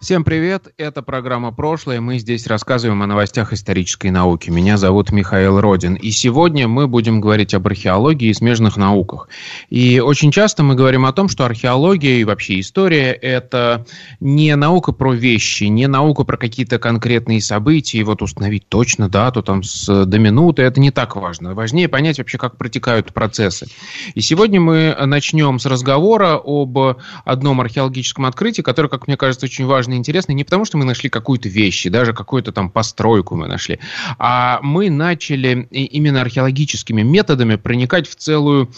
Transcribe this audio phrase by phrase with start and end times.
[0.00, 2.00] Всем привет, это программа «Прошлое».
[2.00, 4.48] Мы здесь рассказываем о новостях исторической науки.
[4.48, 5.94] Меня зовут Михаил Родин.
[5.96, 9.28] И сегодня мы будем говорить об археологии и смежных науках.
[9.70, 13.86] И очень часто мы говорим о том, что археология и вообще история– это
[14.20, 19.42] не наука про вещи, не наука про какие-то конкретные события, и вот установить точно дату
[19.42, 20.62] там с, до минуты.
[20.62, 21.54] Это не так важно.
[21.54, 23.66] Важнее понять вообще, как протекают процессы.
[24.14, 26.78] И сегодня мы начнем с разговора об
[27.24, 30.76] одном археологическом открытии, которое, как мне кажется, очень важно важно и интересно не потому, что
[30.78, 33.78] мы нашли какую-то вещь, даже какую-то там постройку мы нашли,
[34.18, 38.68] а мы начали именно археологическими методами проникать в целую,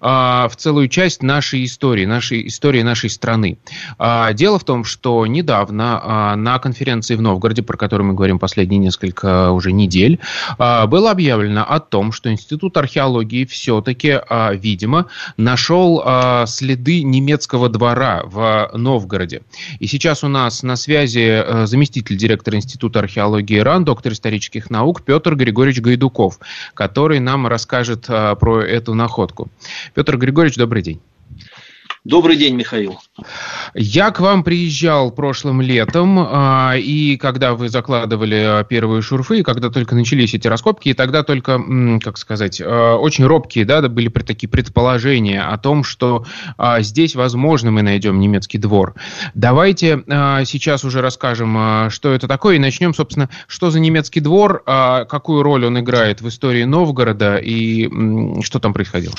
[0.00, 3.58] а, в целую часть нашей истории, нашей истории нашей страны.
[3.98, 8.38] А, дело в том, что недавно а, на конференции в Новгороде, про которую мы говорим
[8.38, 10.18] последние несколько уже недель,
[10.58, 14.20] было объявлено о том, что Институт археологии все-таки,
[14.52, 16.02] видимо, нашел
[16.46, 19.42] следы немецкого двора в Новгороде.
[19.78, 25.02] И сейчас у нас на связи э, заместитель директора Института археологии ИРАН, доктор исторических наук
[25.02, 26.38] Петр Григорьевич Гайдуков,
[26.74, 29.48] который нам расскажет э, про эту находку.
[29.94, 31.00] Петр Григорьевич, добрый день.
[32.04, 32.98] Добрый день, Михаил.
[33.74, 39.42] Я к вам приезжал прошлым летом, а, и когда вы закладывали а, первые шурфы, и
[39.42, 41.62] когда только начались эти раскопки, и тогда только,
[42.02, 46.24] как сказать, а, очень робкие да, были такие предположения о том, что
[46.78, 48.94] здесь, возможно, мы найдем немецкий двор.
[49.34, 50.02] Давайте
[50.46, 55.66] сейчас уже расскажем, что это такое, и начнем, собственно, что за немецкий двор, какую роль
[55.66, 57.90] он играет в истории Новгорода, и
[58.42, 59.14] что там происходило.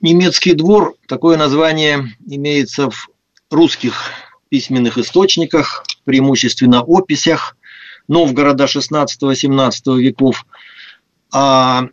[0.00, 3.08] Немецкий двор, такое название имеется в
[3.50, 4.12] русских
[4.48, 7.56] письменных источниках, преимущественно описях
[8.06, 10.46] Новгорода 16-17 веков.
[11.34, 11.88] А,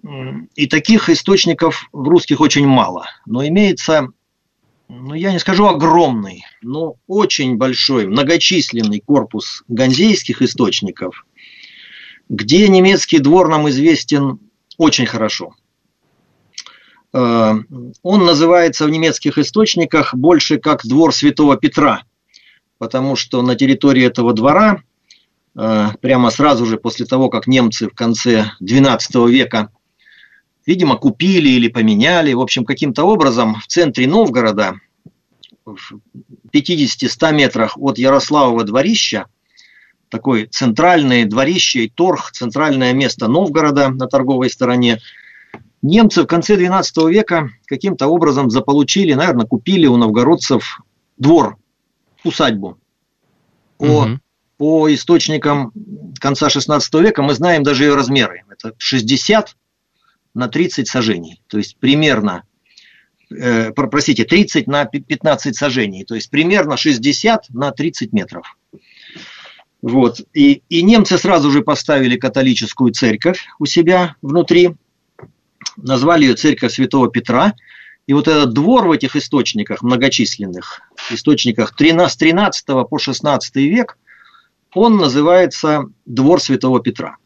[0.56, 3.08] и таких источников в русских очень мало.
[3.26, 4.10] Но имеется,
[4.88, 11.26] ну я не скажу огромный, но очень большой, многочисленный корпус ганзейских источников,
[12.30, 14.40] где немецкий двор нам известен
[14.78, 15.56] очень хорошо–
[17.18, 22.04] он называется в немецких источниках больше как двор Святого Петра,
[22.78, 24.82] потому что на территории этого двора,
[25.56, 29.70] э, прямо сразу же после того, как немцы в конце XII века,
[30.66, 34.76] видимо, купили или поменяли, в общем, каким-то образом в центре Новгорода,
[35.64, 35.78] в
[36.52, 39.28] 50-100 метрах от Ярославова дворища,
[40.10, 45.00] такой центральное дворище и торг, центральное место Новгорода на торговой стороне–
[45.86, 50.82] Немцы в конце XII века каким-то образом заполучили, наверное, купили у новгородцев
[51.18, 51.58] двор,
[52.24, 52.80] усадьбу.
[53.78, 54.20] По, угу.
[54.58, 55.72] по источникам
[56.20, 58.46] конца XVI века мы знаем даже ее размеры.
[58.50, 59.56] Это 60
[60.34, 61.40] на 30 сажений.
[61.46, 62.46] То есть примерно,
[63.30, 66.04] э, простите, 30 на 15 сажений.
[66.04, 68.58] То есть примерно 60 на 30 метров.
[69.84, 70.20] Вот.
[70.34, 74.72] И, и немцы сразу же поставили католическую церковь у себя внутри
[75.78, 77.54] назвали ее церковь Святого Петра.
[78.08, 83.98] И вот этот двор в этих источниках, многочисленных источниках с 13 по 16 век,
[84.74, 87.18] он называется двор Святого Петра.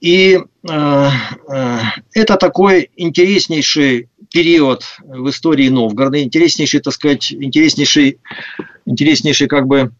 [0.00, 1.10] И э,
[1.48, 1.78] э,
[2.12, 8.20] это такой интереснейший период в истории Новгорода, интереснейший, так сказать, интереснейший,
[8.84, 9.92] интереснейший как бы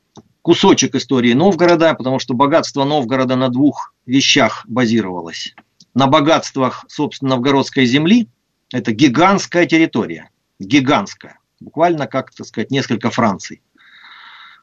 [0.42, 5.54] кусочек истории Новгорода, потому что богатство Новгорода на двух вещах базировалось
[5.96, 8.28] на богатствах, собственно, новгородской земли,
[8.70, 10.28] это гигантская территория.
[10.58, 11.38] Гигантская.
[11.58, 13.62] Буквально, как, так сказать, несколько Франций.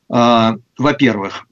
[0.10, 1.48] А, во-первых,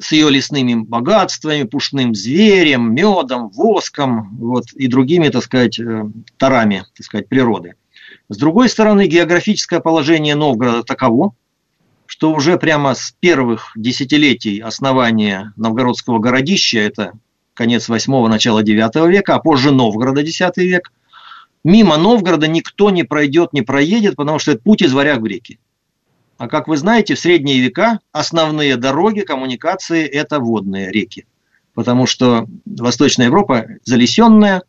[0.00, 6.84] с ее лесными богатствами, пушным зверем, медом, воском вот, и другими, так сказать, э, тарами
[6.96, 7.76] так сказать, природы.
[8.28, 11.36] С другой стороны, географическое положение Новгорода таково,
[12.06, 17.12] что уже прямо с первых десятилетий основания новгородского городища, это
[17.54, 20.92] конец 8-го, начало 9 века, а позже Новгорода 10 век.
[21.62, 25.58] Мимо Новгорода никто не пройдет, не проедет, потому что это путь из варяг в реки.
[26.38, 31.26] А как вы знаете, в средние века основные дороги, коммуникации– это водные реки.
[31.74, 34.62] Потому что Восточная Европа залесенная,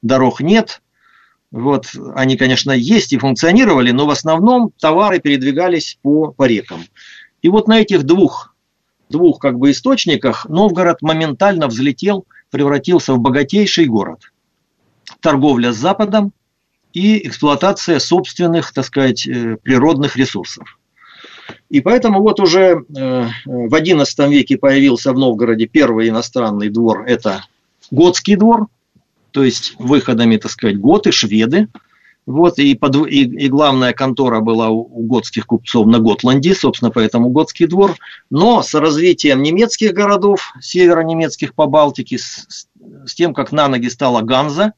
[0.00, 0.80] дорог нет.
[1.50, 6.84] Вот, они, конечно, есть и функционировали, но в основном товары передвигались по, по рекам.
[7.42, 8.49] И вот на этих двух
[9.10, 14.32] двух как бы источниках Новгород моментально взлетел, превратился в богатейший город.
[15.20, 16.32] Торговля с Западом
[16.92, 20.78] и эксплуатация собственных, так сказать, э, природных ресурсов.
[21.68, 27.44] И поэтому вот уже э, в XI веке появился в Новгороде первый иностранный двор, это
[27.90, 28.68] Готский двор,
[29.32, 31.68] то есть выходами, так сказать, готы, шведы.
[32.26, 36.90] Вот, и, под, и, и главная контора была у, у готских купцов на Готланде, собственно,
[36.90, 37.96] поэтому Готский двор.
[38.30, 42.68] Но с развитием немецких городов, северо-немецких по Балтике, с,
[43.06, 44.74] с тем, как на ноги стала Ганза,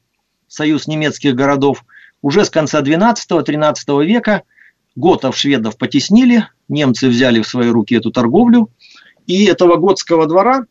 [0.47, 1.85] союз немецких городов,
[2.21, 4.43] уже с конца 12-13 века
[4.95, 8.69] готов, шведов потеснили, немцы взяли в свои руки эту торговлю,
[9.27, 10.65] и этого готского двора,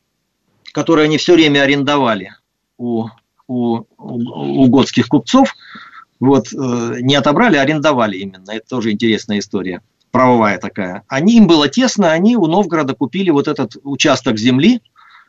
[0.72, 2.32] который они все время арендовали
[2.78, 3.06] у,
[3.46, 5.54] у, у готских купцов,
[6.22, 8.52] вот, э, не отобрали, а арендовали именно.
[8.52, 9.82] Это тоже интересная история,
[10.12, 11.02] правовая такая.
[11.08, 14.82] Они, им было тесно, они у Новгорода купили вот этот участок земли,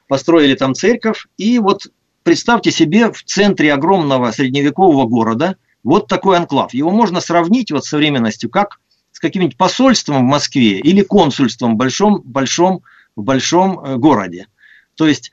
[0.07, 1.87] построили там церковь, и вот
[2.21, 6.75] представьте себе в центре огромного средневекового города вот такой анклав.
[6.75, 8.79] Его можно сравнить вот с современностью как
[9.13, 12.83] с каким-нибудь посольством в Москве или консульством в большом, большом,
[13.15, 14.45] в большом э, городе.
[14.93, 15.31] То есть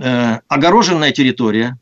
[0.00, 1.78] э, огороженная территория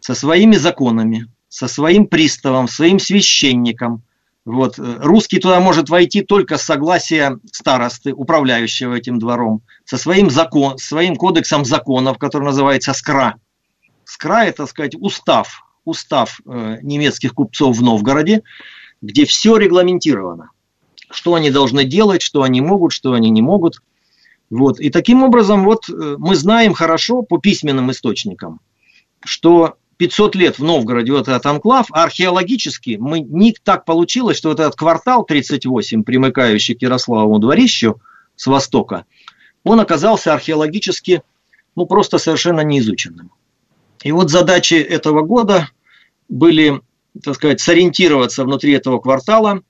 [0.00, 4.02] со своими законами, со своим приставом, своим священником.
[4.46, 4.76] Вот.
[4.78, 11.14] Русский туда может войти только с согласия старосты, управляющего этим двором, со своим, закон, своим
[11.14, 13.34] кодексом законов, который называется СКРА.
[14.06, 18.44] СКРА– это, так сказать, устав, устав э, немецких купцов в Новгороде,
[19.02, 20.52] где все регламентировано.
[21.10, 23.82] Что они должны делать, что они могут, что они не могут.
[24.48, 24.80] Вот.
[24.80, 28.60] И таким образом вот э, мы знаем хорошо по письменным источникам,
[29.22, 34.58] что 500 лет в Новгороде вот этот анклав, археологически мы, не так получилось, что вот
[34.58, 38.00] этот квартал 38, примыкающий к Ярославову дворищу
[38.34, 39.04] с востока,
[39.62, 41.22] он оказался археологически
[41.76, 43.30] ну, просто совершенно неизученным.
[44.02, 45.68] И вот задачи этого года
[46.28, 46.80] были,
[47.22, 49.62] так сказать, сориентироваться внутри этого квартала,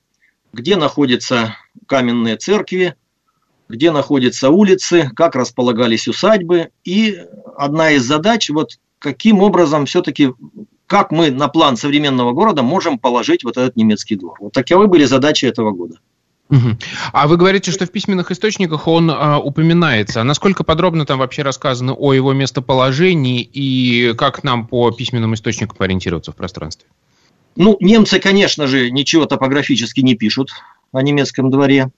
[0.51, 1.55] где находятся
[1.85, 2.95] каменные церкви,
[3.69, 6.71] где находятся улицы, как располагались усадьбы.
[6.83, 7.23] И
[7.55, 10.31] одна из задач, вот каким образом все-таки,
[10.87, 14.37] как мы на план современного города можем положить вот этот немецкий двор.
[14.39, 15.99] Вот таковы были задачи этого года.
[17.11, 20.21] А вы говорите, что в письменных источниках он а, упоминается.
[20.21, 25.77] А насколько подробно там вообще рассказано о его местоположении и как нам по письменным источникам
[25.79, 26.87] ориентироваться в пространстве?
[27.55, 30.51] Ну, немцы, конечно же, ничего топографически не пишут
[30.91, 31.89] о немецком дворе.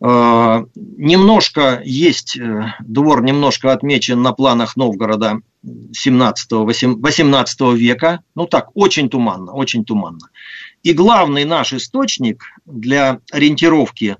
[0.00, 8.20] А, немножко есть, э, двор немножко отмечен на планах Новгорода 17-18 века.
[8.36, 10.30] Ну так, очень туманно, очень туманно.
[10.84, 14.16] И главный наш источник для ориентировки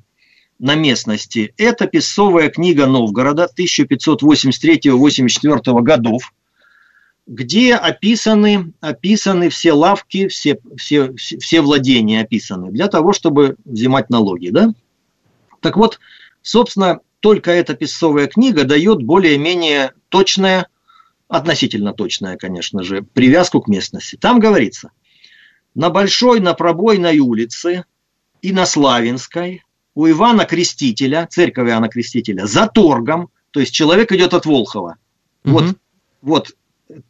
[0.59, 6.33] на местности– это песцовая книга Новгорода 1583-84 годов,
[7.29, 14.49] где описаны, описаны все лавки, все, все, все владения описаны, для того, чтобы взимать налоги.
[14.49, 14.75] Да?
[15.61, 15.99] Так вот,
[16.43, 20.69] собственно, только эта песцовая книга дает более-менее точное,
[21.29, 24.17] относительно точное, конечно же, привязку к местности.
[24.17, 24.91] Там говорится,
[25.75, 27.85] на Большой, на Пробойной улице
[28.41, 29.65] и на Славинской
[29.95, 34.97] у Ивана Крестителя, церковь Ивана Крестителя, за торгом, то есть человек идет от Волхова.
[35.45, 35.53] Угу.
[35.53, 35.77] Вот,
[36.23, 36.57] вот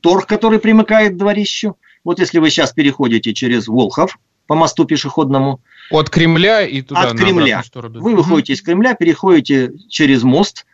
[0.01, 1.77] торг, который примыкает к дворищу.
[2.05, 4.19] Вот если вы сейчас переходите через Волхов
[4.49, 5.61] по мосту пешеходному.
[5.91, 7.63] От Кремля и туда От Кремля.
[7.75, 10.67] Вы выходите из Кремля, переходите через мост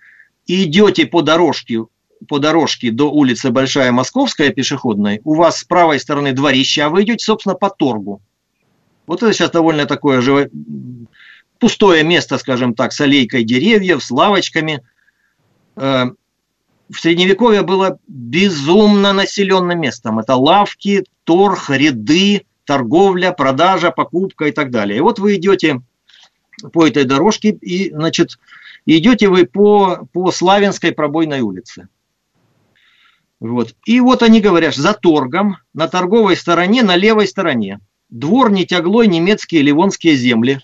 [0.47, 1.85] и идете по дорожке
[2.29, 7.03] по дорожке до улицы Большая Московская пешеходной, у вас с правой стороны дворище, а вы
[7.03, 8.23] идете, собственно, по торгу.
[9.07, 10.49] Вот это сейчас довольно такое живо...
[11.59, 14.83] пустое место, скажем так, с аллейкой деревьев, с лавочками.
[15.77, 16.07] Э,
[16.91, 20.19] в Средневековье было безумно населенным местом.
[20.19, 24.99] Это лавки, торг, ряды, торговля, продажа, покупка и так далее.
[24.99, 25.83] И вот вы идете
[26.73, 28.39] по этой дорожке, и, значит,
[28.87, 31.89] идете вы по, по Славянской пробойной улице.
[33.41, 33.75] Вот.
[33.85, 37.81] И вот они говорят, за торгом на торговой стороне, на левой стороне.
[38.09, 40.61] Двор не тяглой немецкие ливонские земли,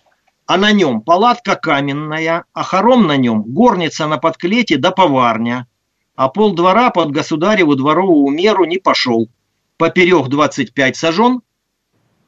[0.47, 5.67] а на нем палатка каменная, а хором на нем горница на подклете да поварня,
[6.15, 9.29] а пол двора под государеву дворовую меру не пошел.
[9.77, 11.41] Поперек 25 сажен,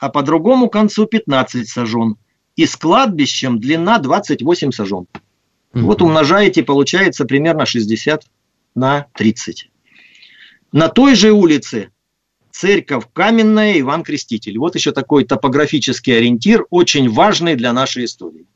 [0.03, 2.17] а по другому концу 15 сажен.
[2.57, 5.07] И с кладбищем длина 28 сажен.
[5.07, 5.81] Mm-hmm.
[5.81, 8.25] Вот умножаете, получается примерно 60
[8.75, 9.71] на 30.
[10.73, 11.91] На той же улице
[12.51, 14.59] церковь Каменная, Иван Креститель.
[14.59, 18.47] Вот еще такой топографический ориентир, очень важный для нашей истории.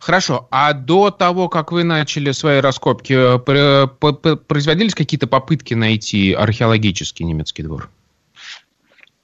[0.00, 0.48] Хорошо.
[0.50, 7.64] А до того, как вы начали свои раскопки, э, производились какие-то попытки найти археологический немецкий
[7.64, 7.90] двор?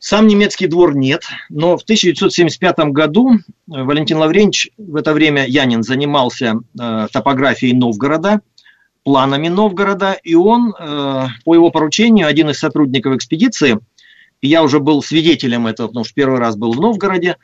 [0.09, 5.83] Сам немецкий двор нет, но в 1975 году э, Валентин Лавренч, в это время Янин,
[5.83, 8.41] занимался э, топографией Новгорода,
[9.03, 13.81] планами Новгорода, и он, э, по его поручению, один из сотрудников экспедиции,
[14.41, 17.37] и я уже был свидетелем этого, потому что первый раз был в Новгороде,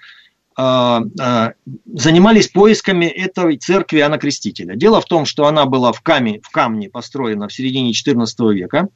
[0.57, 1.53] э, э,
[1.93, 4.77] занимались поисками этой церкви Анна Крестителя.
[4.77, 8.87] Дело в том, что она была в камне, в камне построена в середине XIV века,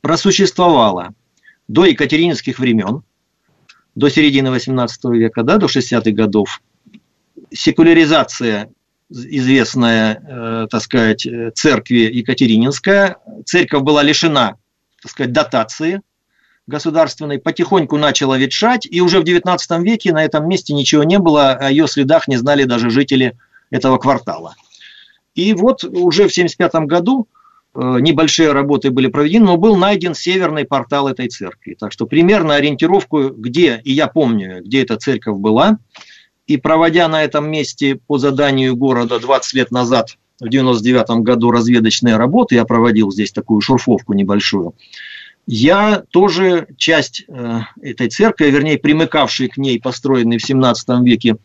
[0.00, 1.12] просуществовала
[1.72, 3.02] до екатерининских времен,
[3.94, 6.60] до середины 18 века, да, до 60-х годов,
[7.50, 8.68] секуляризация
[9.10, 13.16] известная, э, так сказать, церкви Екатерининская.
[13.46, 14.56] Церковь была лишена,
[15.02, 16.02] так сказать, дотации
[16.66, 21.52] государственной, потихоньку начала ветшать, и уже в 19 веке на этом месте ничего не было,
[21.52, 23.36] о ее следах не знали даже жители
[23.70, 24.54] этого квартала.
[25.34, 27.28] И вот уже в 1975 году
[27.74, 31.76] небольшие работы были проведены, но был найден северный портал этой церкви.
[31.78, 35.78] Так что примерно ориентировку, где, и я помню, где эта церковь была,
[36.46, 42.16] и проводя на этом месте по заданию города 20 лет назад, в 99 году разведочные
[42.16, 44.74] работы, я проводил здесь такую шурфовку небольшую,
[45.46, 51.36] я тоже часть э, этой церкви, вернее, примыкавшей к ней, построенной в 17 веке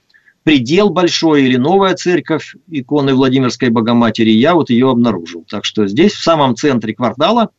[0.48, 5.44] предел большой или новая церковь иконы Владимирской Богоматери, я вот ее обнаружил.
[5.46, 7.50] Так что здесь, в самом центре квартала,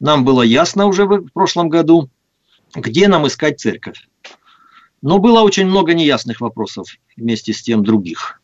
[0.00, 2.08] нам было ясно уже в прошлом году,
[2.74, 4.08] где нам искать церковь.
[5.02, 6.86] Но было очень много неясных вопросов
[7.18, 8.40] вместе с тем других.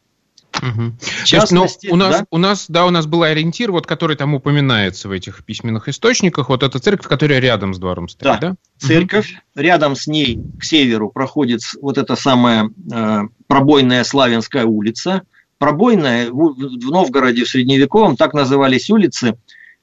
[0.60, 0.92] Угу.
[1.24, 2.26] частности, есть, у нас, да?
[2.30, 6.48] у нас, да, у нас был ориентир, вот который там упоминается в этих письменных источниках,
[6.48, 8.50] вот эта церковь, которая рядом с двором стоит, да?
[8.50, 8.56] да?
[8.78, 9.62] Церковь, угу.
[9.62, 15.22] рядом с ней к северу проходит вот эта самая э, пробойная Славянская улица.
[15.58, 19.36] Пробойная в, в Новгороде в средневековом так назывались улицы,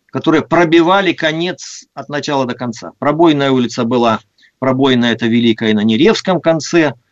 [0.08, 2.92] которые пробивали конец от начала до конца.
[3.00, 4.20] Пробойная улица была,
[4.60, 6.94] пробойная это Великая на Неревском конце–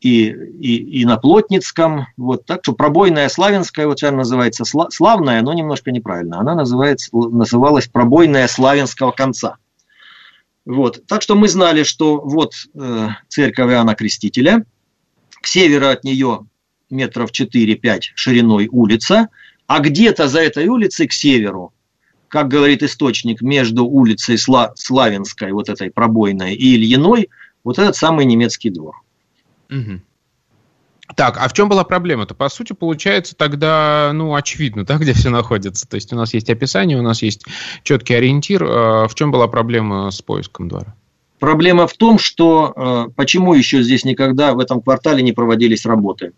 [0.00, 2.06] и, и, и на Плотницком.
[2.16, 6.40] Вот, так что пробойная славянская, вот сейчас называется славная, но немножко неправильно.
[6.40, 9.56] Она называется, называлась пробойная славянского конца.
[10.64, 14.64] Вот, так что мы знали, что вот э, церковь Иоанна Крестителя,
[15.42, 16.46] к северу от нее
[16.88, 19.28] метров 4-5 шириной улица,
[19.66, 21.72] а где-то за этой улицей к северу,
[22.28, 27.28] как говорит источник, между улицей Сла Славянской, вот этой пробойной, и Ильиной,
[27.62, 29.03] вот этот самый немецкий двор.
[29.70, 30.00] Угу.
[31.16, 32.34] Так, а в чем была проблема-то?
[32.34, 35.86] По сути, получается тогда, ну, очевидно, да, где все находится.
[35.86, 37.44] То есть у нас есть описание, у нас есть
[37.82, 38.64] четкий ориентир.
[38.64, 40.94] А в чем была проблема с поиском двора?
[41.38, 46.32] Проблема в том, что э, почему еще здесь никогда в этом квартале не проводились работы.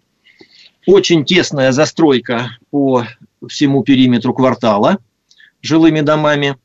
[0.84, 3.04] Очень тесная застройка по
[3.48, 4.98] всему периметру квартала
[5.62, 6.56] жилыми домами,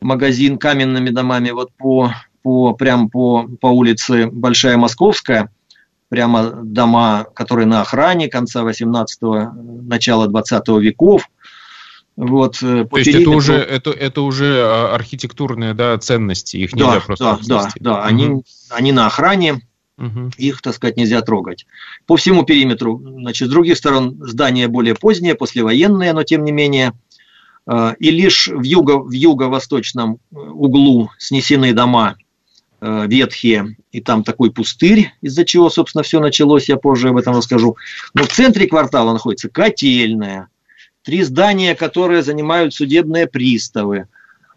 [0.00, 2.12] магазин каменными домами, вот по,
[2.42, 5.48] по, прям по, по улице Большая Московская–
[6.14, 9.50] прямо дома, которые на охране конца 18-го,
[9.82, 11.28] начала 20 веков.
[12.14, 13.32] Вот, э, То есть периметру...
[13.32, 17.70] это уже, это, это уже а, архитектурные да, ценности, их нельзя да, просто Да, да,
[17.80, 18.02] да, угу.
[18.04, 19.62] они, они на охране,
[19.98, 20.30] угу.
[20.38, 21.66] их, так сказать, нельзя трогать.
[22.06, 26.92] По всему периметру, значит, с других сторон здания более поздние, послевоенные, но тем не менее.
[27.66, 32.23] Э, и лишь в, юго, в юго-восточном углу снесены дома Э,
[32.84, 37.76] ветхие, и там такой пустырь, из-за чего, собственно, все началось, я позже об этом расскажу.
[38.12, 40.48] Но в центре квартала находится котельная,
[41.02, 44.06] три здания, которые занимают судебные приставы,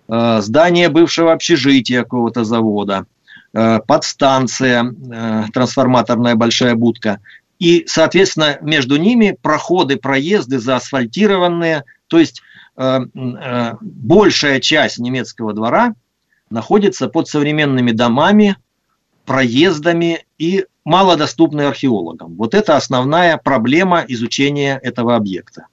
[0.10, 3.05] э, здание бывшего общежития какого-то завода,
[3.53, 4.93] э, подстанция,
[5.53, 7.19] трансформаторная большая будка.
[7.60, 12.43] И, соответственно, между ними проходы, проезды заасфальтированные, то есть
[13.81, 15.96] большая часть немецкого двора–
[16.50, 18.58] находится под современными домами,
[19.25, 22.36] проездами и малодоступны археологам.
[22.36, 25.68] Вот это основная проблема изучения этого объекта.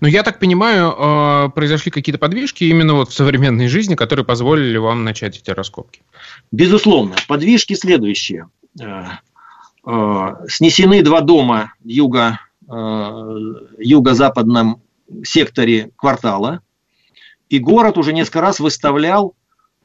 [0.00, 4.76] Но я так понимаю, э, произошли какие-то подвижки именно вот в современной жизни, которые позволили
[4.76, 6.02] вам начать эти раскопки.
[6.52, 7.16] Безусловно.
[7.26, 8.48] Подвижки следующие.
[8.80, 9.04] Э,
[9.84, 12.38] э, снесены два дома юго,
[13.78, 14.80] юго-западном
[15.22, 16.60] секторе квартала.
[17.50, 19.34] И город уже несколько раз выставлял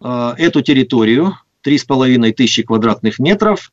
[0.01, 1.33] эту территорию,
[1.65, 3.71] 3,5 тысячи квадратных метров,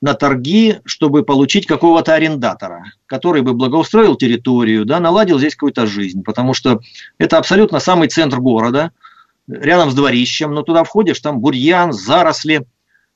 [0.00, 6.22] на торги, чтобы получить какого-то арендатора, который бы благоустроил территорию, да, наладил здесь какую-то жизнь,
[6.22, 6.80] потому что
[7.18, 8.92] это абсолютно самый центр города,
[9.46, 12.66] рядом с дворищем, но туда входишь, там бурьян, заросли,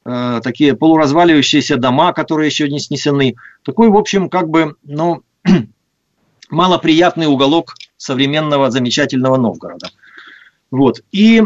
[0.05, 3.37] э, такие полуразваливающиеся дома, которые еще не снесены.
[3.63, 5.23] Такой, в общем, как бы, ну,
[6.51, 9.89] малоприятный уголок современного замечательного Новгорода.
[10.71, 11.01] Вот.
[11.13, 11.43] И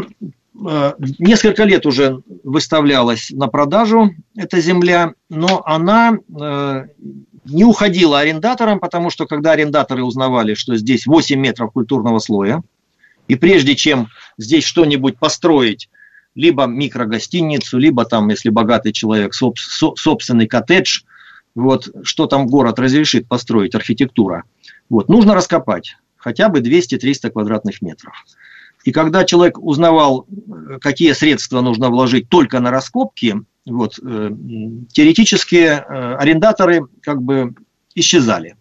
[1.19, 6.87] несколько лет уже выставлялась на продажу эта земля, но она э,
[7.45, 12.61] не уходила арендаторам, потому что когда арендаторы узнавали, что здесь 8 метров культурного слоя,
[13.27, 15.89] и прежде чем здесь что-нибудь построить,
[16.35, 21.01] либо микрогостиницу, либо там, если богатый человек, собственный коттедж,
[21.55, 24.43] вот, что там город разрешит построить, архитектура,
[24.89, 28.13] вот, нужно раскопать хотя бы 200-300 квадратных метров.
[28.89, 30.25] И когда человек узнавал,
[30.81, 33.35] какие средства нужно вложить только на раскопки,
[33.67, 34.31] вот, э,
[34.91, 37.53] теоретически э, арендаторы как бы
[37.93, 38.55] исчезали.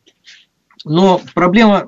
[0.85, 1.87] Но проблема,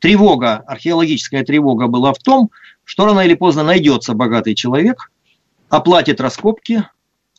[0.00, 2.50] тревога, археологическая тревога была в том,
[2.84, 5.10] что рано или поздно найдется богатый человек,
[5.70, 6.84] оплатит раскопки,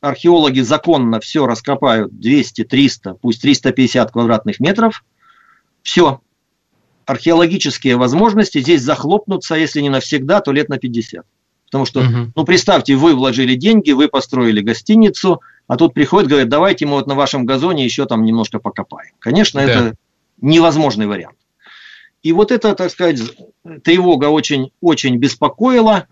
[0.02, 5.06] археологи законно все раскопают 200, 300, пусть 350 квадратных метров,
[5.84, 6.22] все,
[7.08, 11.26] археологические возможности здесь захлопнутся, если не навсегда, то лет на 50.
[11.66, 12.32] Потому что, угу.
[12.36, 17.08] ну, представьте, вы вложили деньги, вы построили гостиницу, а тут приходит, говорит, давайте мы вот
[17.08, 19.12] на вашем газоне еще там немножко покопаем.
[19.20, 19.72] Конечно, да.
[19.72, 19.96] это
[20.42, 21.38] невозможный вариант.
[22.24, 23.22] И вот это, так сказать,
[23.84, 26.08] тревога очень, очень беспокоила,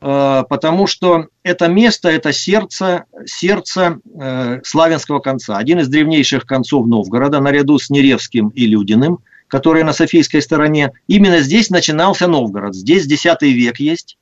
[0.00, 5.56] э, потому что это место, это сердце, сердце э, славянского конца.
[5.56, 9.20] Один из древнейших концов Новгорода, наряду с Неревским и Людиным,
[9.50, 10.92] которые на Софийской стороне.
[11.08, 12.74] Именно здесь начинался Новгород.
[12.74, 14.16] Здесь X век есть.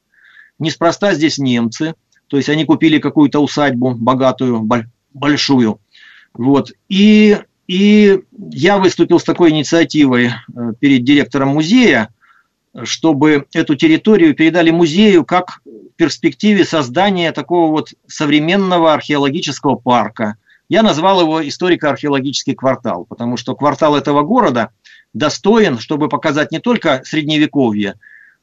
[0.58, 1.94] Неспроста здесь немцы,
[2.26, 4.68] то есть они купили какую-то усадьбу богатую,
[5.14, 5.80] большую.
[6.34, 6.72] Вот.
[6.88, 8.20] И, и
[8.50, 10.32] я выступил с такой инициативой э,
[10.80, 12.08] перед директором музея,
[12.82, 20.36] чтобы эту территорию передали музею как в перспективе создания такого вот современного археологического парка.
[20.68, 24.70] Я назвал его историко-археологический квартал, потому что квартал этого города
[25.14, 27.94] достоин, чтобы показать не только средневековье,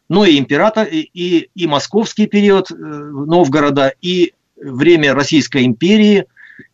[0.10, 6.26] но и император, и, и, и московский период э, Новгорода, и время Российской империи,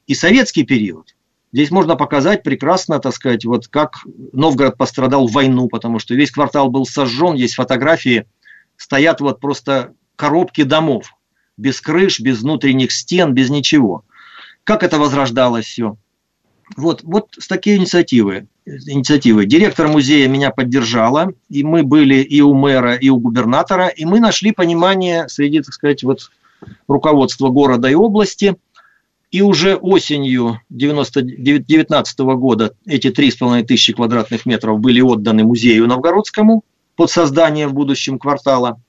[0.08, 1.15] и советский период.
[1.54, 3.99] Здесь можно показать прекрасно, так сказать, вот как
[4.32, 8.25] Новгород пострадал в войну, потому что весь квартал был сожжен, есть фотографии,
[8.77, 11.13] стоят вот просто коробки домов,
[11.58, 14.06] без крыш, без внутренних стен, без ничего.
[14.63, 15.97] Как это возрождалось все?
[16.77, 19.45] Вот, вот с такие инициативы инициативы.
[19.45, 24.19] Директор музея меня поддержала, и мы были и у мэра, и у губернатора, и мы
[24.19, 26.32] нашли понимание среди, так сказать, вот
[26.88, 28.56] руководства города и области.
[29.32, 36.63] И уже осенью 19 года эти 3,5 тысячи квадратных метров были отданы музею Новгородскому
[36.97, 38.82] под создание в будущем квартала.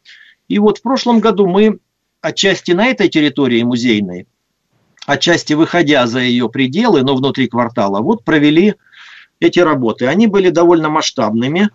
[0.48, 1.78] И вот в прошлом году мы
[2.20, 4.26] отчасти на этой территории музейной,
[5.06, 8.74] отчасти выходя за ее пределы, но внутри квартала, вот провели
[9.42, 10.06] эти работы.
[10.06, 11.70] Они были довольно масштабными.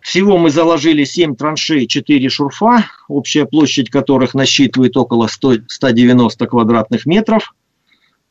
[0.00, 7.04] Всего мы заложили 7 траншей, 4 шурфа, общая площадь которых насчитывает около 100, 190 квадратных
[7.06, 7.54] метров.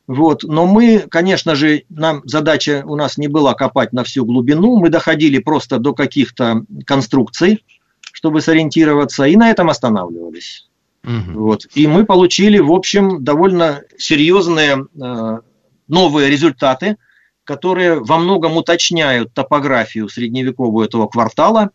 [0.06, 0.42] Вот.
[0.42, 4.88] Но мы, конечно же, нам задача у нас не была копать на всю глубину, мы
[4.88, 7.64] доходили просто до каких-то конструкций,
[8.12, 10.66] чтобы сориентироваться, и на этом останавливались.
[11.04, 11.40] Угу.
[11.40, 11.66] Вот.
[11.74, 15.40] И мы получили, в общем, довольно серьезные э,
[15.86, 16.96] новые результаты–
[17.48, 21.70] которые во многом уточняют топографию средневековую этого квартала.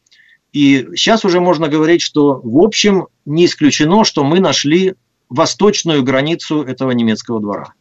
[0.52, 4.94] И сейчас уже можно говорить, что в общем не исключено, что мы нашли
[5.30, 7.74] восточную границу этого немецкого двора.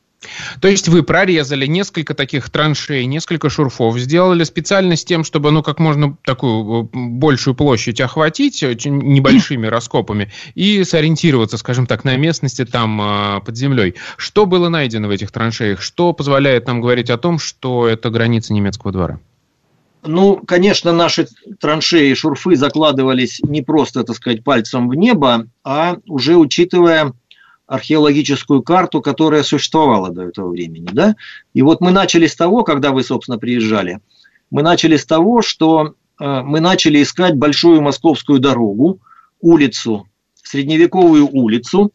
[0.60, 5.62] То есть вы прорезали несколько таких траншей, несколько шурфов, сделали специально с тем, чтобы ну
[5.62, 12.64] как можно такую э, большую площадь охватить небольшими раскопами и сориентироваться, скажем так, на местности
[12.64, 13.94] там а, под землей.
[14.16, 15.82] Что было найдено в этих траншеях?
[15.82, 19.18] Что позволяет нам говорить о том, что это граница немецкого двора?
[20.04, 21.28] Ну, конечно, наши
[21.60, 27.12] траншеи и шурфы закладывались не просто, так сказать, пальцем в небо, а уже учитывая
[27.72, 30.88] археологическую карту, которая существовала до этого времени.
[30.92, 31.16] Да?
[31.54, 34.00] И вот мы начали с того, когда вы, собственно, приезжали,
[34.50, 39.00] мы начали с того, что э, мы начали искать большую московскую дорогу,
[39.40, 41.90] улицу, средневековую улицу.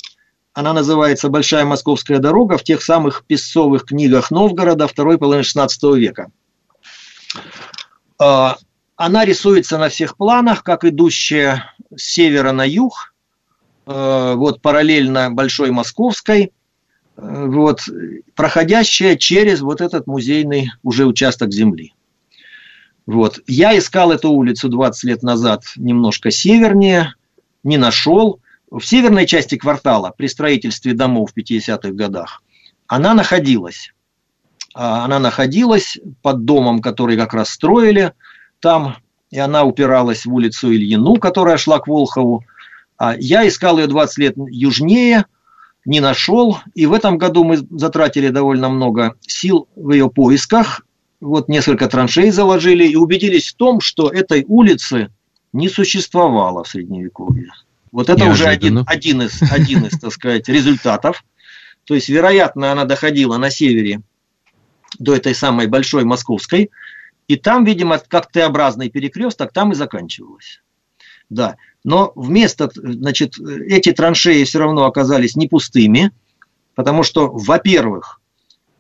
[0.54, 6.32] Она называется Большая Московская дорога в тех самых песцовых книгах Новгорода второй половины XVI века.
[8.20, 8.54] Э,
[8.96, 13.14] она рисуется на всех планах, как идущая с севера на юг,
[14.36, 16.52] вот параллельно Большой Московской,
[17.16, 17.82] э, вот,
[18.36, 21.94] проходящая через вот этот музейный уже участок земли.
[23.06, 23.40] Вот.
[23.48, 27.16] Я искал эту улицу 20 лет назад немножко севернее,
[27.64, 28.42] не нашел.
[28.70, 32.44] В северной части квартала при строительстве домов в 50-х годах
[32.88, 33.94] она находилась.
[34.74, 38.14] а, она находилась под домом, который как раз строили
[38.60, 38.98] там,
[39.30, 42.44] и она упиралась в улицу Ильину, которая шла к Волхову.
[42.98, 45.26] А я искал ее 20 лет южнее,
[45.86, 50.82] не нашел, и в этом году мы затратили довольно много сил в ее поисках.
[51.22, 55.10] Вот несколько траншей заложили и убедились в том, что этой улицы
[55.54, 57.52] не существовало в Средневековье.
[57.92, 61.24] Вот это уже один, один, из, один из, так сказать, результатов.
[61.86, 64.02] То есть, вероятно, она доходила на севере
[65.00, 66.70] до этой самой большой московской,
[67.28, 70.62] и там, видимо, как Т-образный перекресток, там и заканчивалось.
[71.30, 71.58] Да.
[71.84, 76.12] Но вместо, значит, эти траншеи все равно оказались не пустыми,
[76.76, 78.22] потому что, во-первых,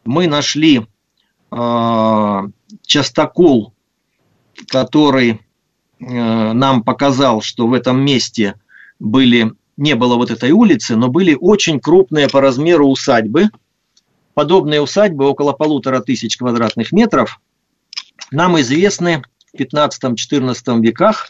[0.05, 0.86] мы нашли
[1.51, 2.41] э,
[2.86, 3.73] частокол,
[4.67, 5.31] который
[5.99, 6.03] э,
[6.53, 8.55] нам показал, что в этом месте
[8.99, 13.49] были, не было вот этой улицы, но были очень крупные по размеру усадьбы.
[14.33, 17.39] Подобные усадьбы около полутора тысяч квадратных метров
[18.31, 21.29] нам известны в 15-14 веках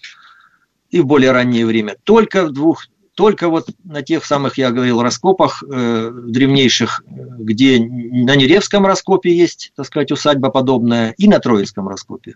[0.90, 2.86] и в более раннее время только в двух
[3.18, 9.72] только вот на тех самых, я говорил, раскопах э, древнейших, где на Неревском раскопе есть,
[9.76, 12.36] так сказать, усадьба подобная, и на Троицком раскопе.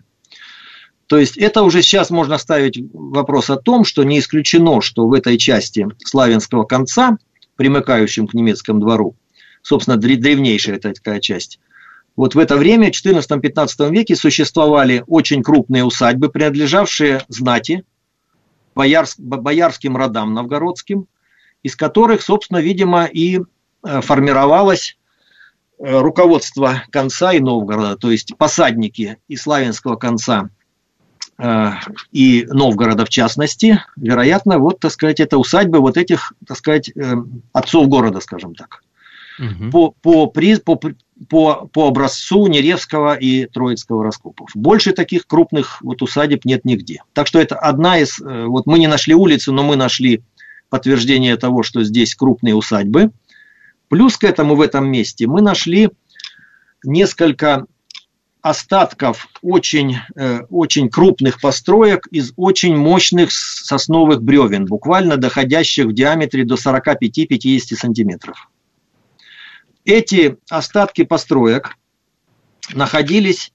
[1.06, 5.12] То есть это уже сейчас можно ставить вопрос о том, что не исключено, что в
[5.12, 7.16] этой части славянского конца,
[7.54, 9.14] примыкающем к немецкому двору,
[9.62, 11.60] собственно, древнейшая такая часть,
[12.16, 17.84] вот в это время, в 14-15 веке, существовали очень крупные усадьбы, принадлежавшие знати,
[18.74, 21.06] боярс, боярским родам новгородским,
[21.62, 24.98] из которых, собственно, видимо, и э, формировалось
[25.78, 30.50] э, руководство конца и Новгорода, то есть посадники и славянского конца
[31.38, 31.70] э,
[32.10, 36.90] и Новгорода в частности, вероятно, вот, так сказать, это усадьбы вот этих, так сказать,
[37.52, 38.82] отцов города, скажем так.
[39.38, 39.70] Угу.
[39.70, 40.76] По, по, по,
[41.28, 44.50] по, по образцу Неревского и Троицкого раскопов.
[44.54, 47.02] Больше таких крупных вот усадеб нет нигде.
[47.12, 48.20] Так что это одна из...
[48.20, 50.22] Э, вот мы не нашли улицу, но мы нашли
[50.70, 53.10] подтверждение того, что здесь крупные усадьбы.
[53.88, 55.90] Плюс к этому в этом месте мы нашли
[56.82, 57.66] несколько
[58.40, 66.44] остатков очень, э, очень крупных построек из очень мощных сосновых бревен, буквально доходящих в диаметре
[66.44, 68.48] до 45-50 сантиметров
[69.84, 71.76] эти остатки построек
[72.72, 73.52] находились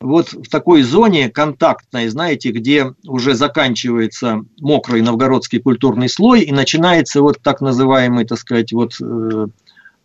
[0.00, 7.20] вот в такой зоне контактной, знаете, где уже заканчивается мокрый новгородский культурный слой и начинается
[7.20, 9.46] вот так называемый, так сказать, вот э,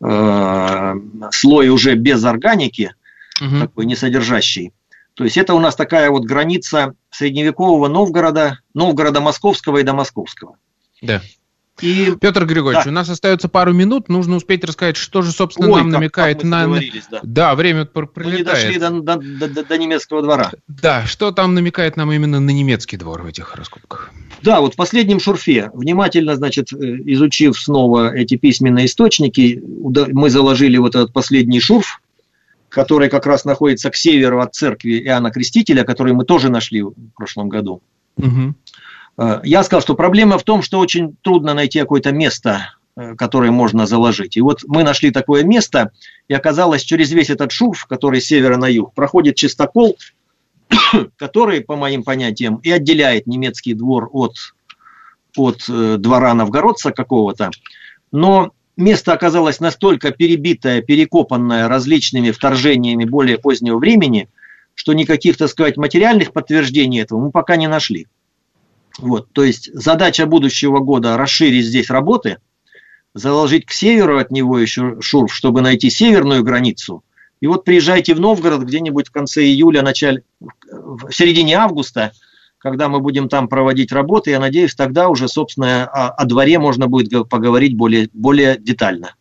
[0.01, 0.93] э,
[1.31, 2.95] слой уже без органики,
[3.39, 3.59] угу.
[3.59, 4.73] такой несодержащий.
[5.13, 10.57] То есть это у нас такая вот граница средневекового Новгорода, Новгорода Московского и Домосковского.
[11.03, 11.21] Да.
[11.81, 12.13] И...
[12.21, 12.91] Петр Григорьевич, да.
[12.91, 16.37] у нас остается пару минут, нужно успеть рассказать, что же, собственно, Ой, нам как, намекает
[16.37, 16.67] как на...
[17.11, 17.19] Да.
[17.23, 18.25] да, время пролетает.
[18.25, 20.51] Мы не дошли до, до, до, до немецкого двора.
[20.67, 24.11] Да, что там намекает нам именно на немецкий двор в этих раскопках?
[24.43, 30.77] Да, вот в последнем шурфе, внимательно, значит, э, изучив снова эти письменные источники, мы заложили
[30.77, 32.01] вот этот последний шурф,
[32.69, 36.93] который как раз находится к северу от церкви Иоанна Крестителя, который мы тоже нашли в
[37.15, 37.81] прошлом году.
[38.17, 38.53] Угу.
[39.17, 43.51] Э, я сказал, что проблема в том, что очень трудно найти какое-то место, э, которое
[43.51, 44.37] можно заложить.
[44.37, 45.91] И вот мы нашли такое место,
[46.27, 49.97] и оказалось, через весь этот шурф, который с севера на юг, проходит чистокол,
[51.17, 54.35] который, по моим понятиям, и отделяет немецкий двор от,
[55.37, 57.51] от э, двора новгородца какого-то.
[58.11, 64.29] Но место оказалось настолько перебитое, перекопанное различными вторжениями более позднего времени,
[64.75, 68.07] что никаких, так сказать, материальных подтверждений этого мы пока не нашли.
[68.99, 72.37] Вот, то есть задача будущего года расширить здесь работы,
[73.13, 77.03] заложить к северу от него еще шурф, чтобы найти северную границу.
[77.41, 82.11] И вот приезжайте в Новгород где-нибудь в конце июля, начале, в середине августа,
[82.57, 86.87] когда мы будем там проводить работы, я надеюсь, тогда уже, собственно, о, о дворе можно
[86.87, 89.15] будет поговорить более, более детально.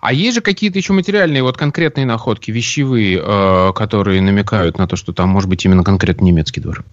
[0.00, 4.96] А есть же какие-то еще материальные, вот конкретные находки, вещевые, э, которые намекают на то,
[4.96, 6.84] что там может быть именно конкретно немецкий двор?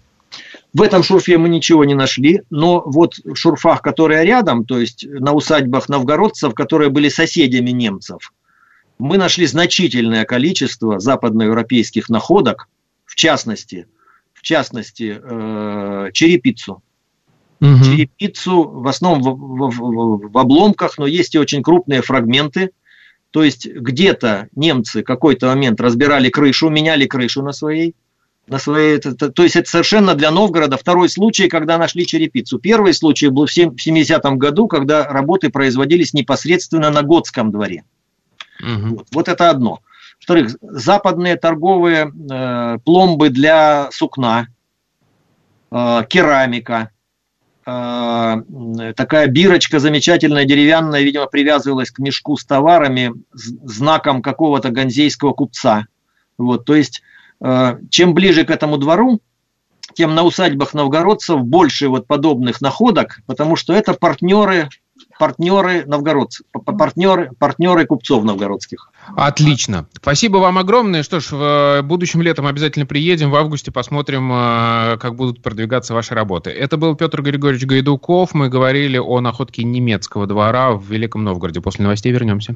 [0.74, 5.06] В этом шурфе мы ничего не нашли, но вот в шурфах, которые рядом, то есть
[5.08, 8.34] на усадьбах новгородцев, которые были соседями немцев,
[8.98, 12.70] мы нашли значительное количество западноевропейских находок,
[13.06, 13.86] в частности,
[14.34, 16.82] в частности, э, черепицу.
[17.62, 17.84] Угу.
[17.84, 22.72] Черепицу в основном в, в, в, в обломках, но есть и очень крупные фрагменты.
[23.30, 27.96] То есть где-то немцы какой-то момент разбирали крышу, меняли крышу на своей,
[28.48, 32.60] на своей, это, то есть это совершенно для Новгорода второй случай, когда нашли черепицу.
[32.60, 37.84] Первый случай был в 70-м году, когда работы производились непосредственно на Готском дворе.
[38.60, 38.96] Угу.
[38.96, 39.80] Вот, вот это одно.
[40.20, 44.48] Во-вторых, западные торговые э, пломбы для сукна,
[45.72, 46.92] э, керамика,
[47.66, 48.44] э,
[48.96, 55.88] такая бирочка замечательная, деревянная, видимо, привязывалась к мешку с товарами, с знаком какого-то ганзейского купца.
[56.38, 57.02] Вот, то есть,
[57.90, 59.20] чем ближе к этому двору,
[59.94, 64.70] тем на усадьбах новгородцев больше вот подобных находок, потому что это партнеры
[65.20, 68.92] партнеры новгородцев, партнеры, партнеры купцов новгородских.
[69.16, 69.88] Отлично.
[69.94, 71.04] Спасибо вам огромное.
[71.04, 73.32] Что ж, в э, будущем летом обязательно приедем.
[73.32, 76.50] В августе посмотрим, э, как будут продвигаться ваши работы.
[76.50, 78.34] Это был Петр Григорьевич Гайдуков.
[78.34, 81.62] Мы говорили о находке немецкого двора в Великом Новгороде.
[81.62, 82.56] После новостей вернемся.